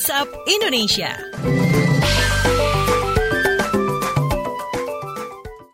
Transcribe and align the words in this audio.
WhatsApp 0.00 0.32
Indonesia. 0.48 1.12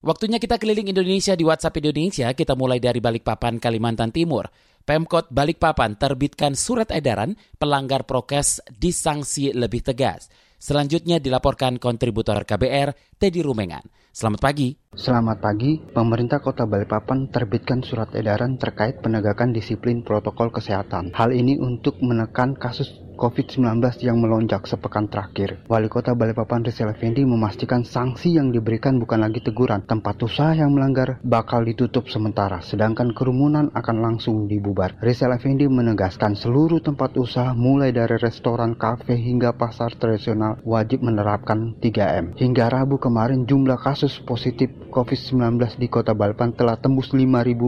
Waktunya 0.00 0.40
kita 0.40 0.56
keliling 0.56 0.88
Indonesia 0.88 1.36
di 1.36 1.44
WhatsApp 1.44 1.84
Indonesia. 1.84 2.32
Kita 2.32 2.56
mulai 2.56 2.80
dari 2.80 3.04
Balikpapan, 3.04 3.60
Kalimantan 3.60 4.16
Timur. 4.16 4.48
Pemkot 4.80 5.28
Balikpapan 5.28 6.00
terbitkan 6.00 6.56
surat 6.56 6.88
edaran 6.96 7.36
pelanggar 7.60 8.08
prokes 8.08 8.64
disangsi 8.72 9.52
lebih 9.52 9.84
tegas. 9.84 10.32
Selanjutnya 10.56 11.20
dilaporkan 11.20 11.76
kontributor 11.76 12.48
KBR, 12.48 13.20
Teddy 13.20 13.44
Rumengan. 13.44 13.84
Selamat 14.08 14.40
pagi. 14.40 14.72
Selamat 14.96 15.44
pagi, 15.44 15.76
pemerintah 15.84 16.40
kota 16.40 16.64
Balikpapan 16.64 17.28
terbitkan 17.28 17.84
surat 17.84 18.08
edaran 18.16 18.56
terkait 18.56 19.04
penegakan 19.04 19.52
disiplin 19.52 20.00
protokol 20.00 20.48
kesehatan. 20.48 21.12
Hal 21.12 21.36
ini 21.36 21.60
untuk 21.60 22.00
menekan 22.00 22.56
kasus 22.56 23.03
COVID-19 23.16 23.80
yang 24.04 24.20
melonjak 24.20 24.68
sepekan 24.68 25.10
terakhir. 25.10 25.64
Wali 25.66 25.88
Kota 25.88 26.14
Balikpapan 26.14 26.62
Rizal 26.62 26.92
Effendi 26.92 27.26
memastikan 27.26 27.82
sanksi 27.82 28.36
yang 28.36 28.54
diberikan 28.54 29.00
bukan 29.02 29.24
lagi 29.24 29.42
teguran. 29.42 29.82
Tempat 29.82 30.20
usaha 30.22 30.54
yang 30.54 30.70
melanggar 30.70 31.18
bakal 31.24 31.64
ditutup 31.64 32.06
sementara, 32.06 32.60
sedangkan 32.60 33.16
kerumunan 33.16 33.72
akan 33.72 33.96
langsung 33.98 34.46
dibubar. 34.46 34.94
Rizal 35.00 35.34
Effendi 35.34 35.66
menegaskan 35.66 36.38
seluruh 36.38 36.84
tempat 36.84 37.16
usaha 37.18 37.50
mulai 37.56 37.90
dari 37.90 38.20
restoran, 38.20 38.76
kafe 38.76 39.16
hingga 39.16 39.56
pasar 39.56 39.96
tradisional 39.96 40.60
wajib 40.62 41.00
menerapkan 41.00 41.74
3M. 41.80 42.36
Hingga 42.36 42.68
Rabu 42.68 43.00
kemarin 43.00 43.48
jumlah 43.48 43.80
kasus 43.80 44.20
positif 44.22 44.68
COVID-19 44.92 45.80
di 45.80 45.90
Kota 45.90 46.14
Balikpapan 46.14 46.54
telah 46.54 46.76
tembus 46.78 47.14
5.000 47.14 47.24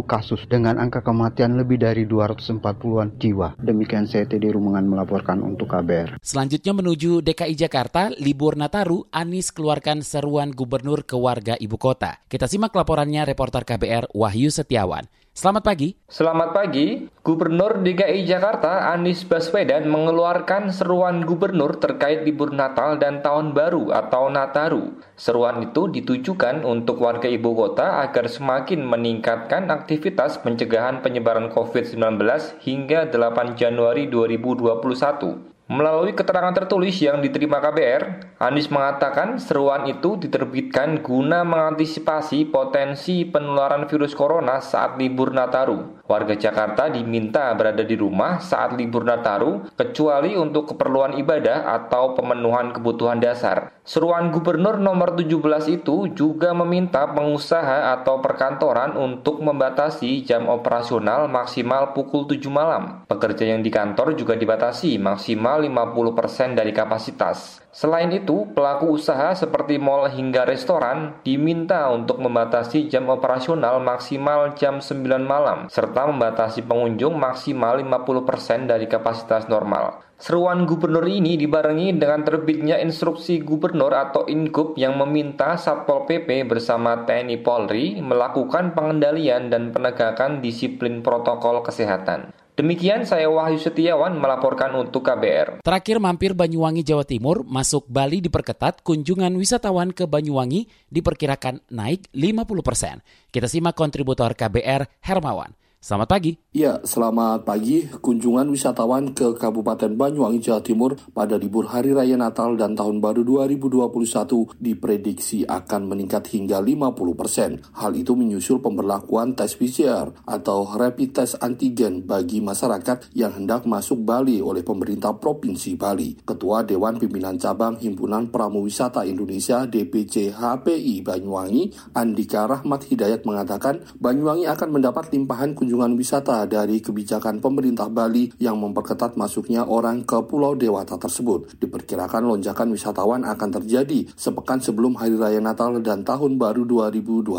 kasus 0.06 0.42
dengan 0.50 0.78
angka 0.82 1.02
kematian 1.02 1.54
lebih 1.54 1.78
dari 1.78 2.02
240-an 2.04 3.14
jiwa. 3.16 3.54
Demikian 3.62 4.10
saya 4.10 4.26
Teddy 4.26 4.50
Rumengan 4.50 4.86
melaporkan 4.90 5.35
untuk 5.42 5.72
KBR. 5.72 6.22
Selanjutnya 6.22 6.72
menuju 6.72 7.20
DKI 7.20 7.54
Jakarta, 7.58 8.12
libur 8.16 8.54
Nataru, 8.54 9.08
Anies 9.10 9.52
keluarkan 9.52 10.00
seruan 10.00 10.54
gubernur 10.54 11.02
ke 11.02 11.18
warga 11.18 11.58
ibu 11.58 11.76
kota. 11.76 12.22
Kita 12.30 12.48
simak 12.48 12.72
laporannya 12.72 13.26
reporter 13.26 13.66
KBR 13.66 14.12
Wahyu 14.14 14.48
Setiawan. 14.48 15.25
Selamat 15.36 15.68
pagi. 15.68 15.92
Selamat 16.08 16.56
pagi. 16.56 17.12
Gubernur 17.20 17.84
DKI 17.84 18.24
Jakarta 18.24 18.88
Anies 18.88 19.20
Baswedan 19.20 19.84
mengeluarkan 19.84 20.72
seruan 20.72 21.28
gubernur 21.28 21.76
terkait 21.76 22.24
libur 22.24 22.56
Natal 22.56 22.96
dan 22.96 23.20
Tahun 23.20 23.52
Baru 23.52 23.92
atau 23.92 24.32
Nataru. 24.32 24.96
Seruan 25.12 25.60
itu 25.60 25.92
ditujukan 25.92 26.64
untuk 26.64 27.04
warga 27.04 27.28
ibu 27.28 27.52
kota 27.52 28.00
agar 28.08 28.32
semakin 28.32 28.80
meningkatkan 28.80 29.68
aktivitas 29.68 30.40
pencegahan 30.40 31.04
penyebaran 31.04 31.52
COVID-19 31.52 32.16
hingga 32.64 33.12
8 33.12 33.60
Januari 33.60 34.08
2021. 34.08 35.55
Melalui 35.66 36.14
keterangan 36.14 36.54
tertulis 36.54 36.94
yang 37.02 37.18
diterima 37.18 37.58
KBR, 37.58 38.38
Anies 38.38 38.70
mengatakan 38.70 39.42
seruan 39.42 39.90
itu 39.90 40.14
diterbitkan 40.14 41.02
guna 41.02 41.42
mengantisipasi 41.42 42.54
potensi 42.54 43.26
penularan 43.26 43.90
virus 43.90 44.14
corona 44.14 44.62
saat 44.62 44.94
libur 44.94 45.34
Nataru. 45.34 45.95
Warga 46.06 46.38
Jakarta 46.38 46.86
diminta 46.86 47.50
berada 47.58 47.82
di 47.82 47.98
rumah 47.98 48.38
saat 48.38 48.78
libur 48.78 49.02
Nataru, 49.02 49.66
kecuali 49.74 50.38
untuk 50.38 50.70
keperluan 50.70 51.18
ibadah 51.18 51.66
atau 51.74 52.14
pemenuhan 52.14 52.70
kebutuhan 52.70 53.18
dasar. 53.18 53.74
Seruan 53.82 54.30
Gubernur 54.30 54.78
nomor 54.78 55.18
17 55.18 55.66
itu 55.70 56.10
juga 56.14 56.54
meminta 56.54 57.06
pengusaha 57.10 57.94
atau 57.98 58.22
perkantoran 58.22 58.94
untuk 58.94 59.42
membatasi 59.42 60.22
jam 60.22 60.46
operasional 60.46 61.26
maksimal 61.26 61.90
pukul 61.90 62.26
7 62.30 62.50
malam. 62.50 63.02
Pekerja 63.10 63.46
yang 63.46 63.66
di 63.66 63.70
kantor 63.70 64.14
juga 64.14 64.38
dibatasi 64.38 64.98
maksimal 65.02 65.62
50% 65.62 66.54
dari 66.54 66.70
kapasitas. 66.70 67.66
Selain 67.76 68.08
itu, 68.08 68.48
pelaku 68.56 68.96
usaha 68.96 69.36
seperti 69.36 69.76
mal 69.76 70.08
hingga 70.08 70.48
restoran 70.48 71.12
diminta 71.20 71.92
untuk 71.92 72.16
membatasi 72.24 72.88
jam 72.88 73.04
operasional 73.12 73.84
maksimal 73.84 74.56
jam 74.56 74.80
9 74.80 75.04
malam, 75.20 75.68
serta 75.68 75.95
membatasi 76.04 76.68
pengunjung 76.68 77.16
maksimal 77.16 77.80
50% 77.80 78.68
dari 78.68 78.84
kapasitas 78.84 79.48
normal. 79.48 80.04
Seruan 80.16 80.64
gubernur 80.64 81.04
ini 81.04 81.36
dibarengi 81.36 81.92
dengan 81.92 82.24
terbitnya 82.24 82.80
instruksi 82.80 83.40
gubernur 83.44 83.92
atau 83.92 84.24
Ingub 84.28 84.72
yang 84.80 84.96
meminta 84.96 85.60
Satpol 85.60 86.08
PP 86.08 86.48
bersama 86.48 87.04
TNI 87.04 87.36
Polri 87.44 88.00
melakukan 88.00 88.72
pengendalian 88.72 89.52
dan 89.52 89.76
penegakan 89.76 90.40
disiplin 90.40 91.04
protokol 91.04 91.60
kesehatan. 91.60 92.32
Demikian 92.56 93.04
saya 93.04 93.28
Wahyu 93.28 93.60
Setiawan 93.60 94.16
melaporkan 94.16 94.72
untuk 94.80 95.04
KBR. 95.04 95.60
Terakhir 95.60 96.00
mampir 96.00 96.32
Banyuwangi 96.32 96.80
Jawa 96.80 97.04
Timur, 97.04 97.44
masuk 97.44 97.84
Bali 97.84 98.24
diperketat, 98.24 98.80
kunjungan 98.80 99.36
wisatawan 99.36 99.92
ke 99.92 100.08
Banyuwangi 100.08 100.64
diperkirakan 100.88 101.68
naik 101.68 102.08
50 102.16 102.64
persen. 102.64 103.04
Kita 103.28 103.44
simak 103.44 103.76
kontributor 103.76 104.32
KBR 104.32 104.88
Hermawan. 105.04 105.65
Selamat 105.76 106.18
pagi. 106.18 106.34
Ya, 106.56 106.80
selamat 106.82 107.44
pagi. 107.44 107.84
Kunjungan 107.86 108.48
wisatawan 108.48 109.12
ke 109.12 109.36
Kabupaten 109.36 109.92
Banyuwangi, 109.92 110.40
Jawa 110.40 110.64
Timur 110.64 110.96
pada 111.12 111.36
libur 111.36 111.68
Hari 111.68 111.92
Raya 111.92 112.16
Natal 112.16 112.56
dan 112.56 112.72
Tahun 112.72 112.98
Baru 112.98 113.22
2021 113.22 114.56
diprediksi 114.56 115.44
akan 115.44 115.86
meningkat 115.86 116.32
hingga 116.32 116.64
50 116.64 116.90
persen. 117.14 117.60
Hal 117.76 117.92
itu 117.92 118.16
menyusul 118.16 118.64
pemberlakuan 118.64 119.36
tes 119.36 119.52
PCR 119.52 120.10
atau 120.24 120.64
rapid 120.64 121.22
test 121.22 121.38
antigen 121.44 122.02
bagi 122.08 122.40
masyarakat 122.40 123.12
yang 123.12 123.36
hendak 123.36 123.68
masuk 123.68 124.00
Bali 124.00 124.40
oleh 124.40 124.64
pemerintah 124.64 125.12
Provinsi 125.14 125.76
Bali. 125.76 126.16
Ketua 126.24 126.64
Dewan 126.64 126.96
Pimpinan 126.98 127.36
Cabang 127.36 127.76
Himpunan 127.78 128.32
Pramuwisata 128.32 129.04
Indonesia 129.04 129.68
DPC 129.68 130.34
HPI 130.34 131.04
Banyuwangi, 131.04 131.94
Andika 131.94 132.48
Rahmat 132.48 132.88
Hidayat 132.88 133.28
mengatakan 133.28 133.84
Banyuwangi 134.00 134.48
akan 134.48 134.68
mendapat 134.72 135.12
limpahan 135.12 135.52
kunjungan 135.52 135.65
kunjungan 135.66 135.98
wisata 135.98 136.46
dari 136.46 136.78
kebijakan 136.78 137.42
pemerintah 137.42 137.90
Bali 137.90 138.30
yang 138.38 138.54
memperketat 138.62 139.18
masuknya 139.18 139.66
orang 139.66 140.06
ke 140.06 140.14
Pulau 140.22 140.54
Dewata 140.54 140.94
tersebut. 140.94 141.58
Diperkirakan 141.58 142.22
lonjakan 142.22 142.70
wisatawan 142.70 143.26
akan 143.26 143.50
terjadi 143.50 144.06
sepekan 144.14 144.62
sebelum 144.62 144.94
Hari 144.94 145.18
Raya 145.18 145.42
Natal 145.42 145.82
dan 145.82 146.06
Tahun 146.06 146.38
Baru 146.38 146.62
2021. 146.70 147.34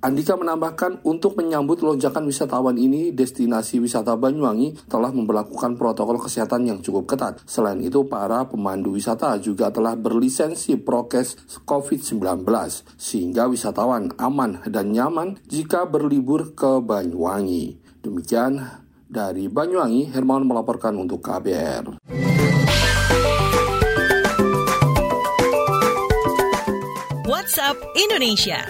Andika 0.00 0.32
menambahkan 0.40 1.04
untuk 1.04 1.36
menyambut 1.36 1.84
lonjakan 1.84 2.24
wisatawan 2.24 2.80
ini, 2.80 3.12
destinasi 3.12 3.84
wisata 3.84 4.16
Banyuwangi 4.16 4.88
telah 4.88 5.12
memperlakukan 5.12 5.76
protokol 5.76 6.24
kesehatan 6.24 6.64
yang 6.72 6.80
cukup 6.80 7.04
ketat. 7.04 7.44
Selain 7.44 7.76
itu, 7.84 8.08
para 8.08 8.48
pemandu 8.48 8.96
wisata 8.96 9.36
juga 9.36 9.68
telah 9.68 9.92
berlisensi 9.92 10.80
prokes 10.80 11.60
COVID-19 11.68 12.48
sehingga 12.96 13.44
wisatawan 13.44 14.16
aman 14.16 14.64
dan 14.72 14.96
nyaman 14.96 15.36
jika 15.44 15.84
berlibur 15.84 16.56
ke 16.56 16.80
Banyuwangi. 16.80 17.41
Demikian 18.02 18.58
dari 19.06 19.46
Banyuwangi, 19.50 20.10
Hermawan 20.10 20.46
melaporkan 20.46 20.94
untuk 20.98 21.22
KBR. 21.22 21.98
WhatsApp 27.26 27.78
Indonesia. 27.98 28.62